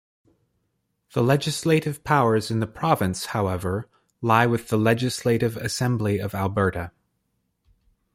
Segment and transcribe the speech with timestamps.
[1.13, 3.87] The legislative powers in the province however,
[4.19, 6.89] lie with the Legislative Assembly of Alberta.